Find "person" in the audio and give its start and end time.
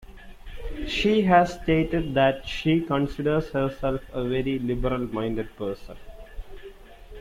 5.57-5.95